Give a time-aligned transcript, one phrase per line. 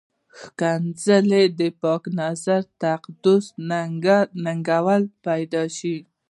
[0.39, 3.43] ښکنځلې د پاکې نظریې تقدس
[4.47, 5.95] ننګولی شي.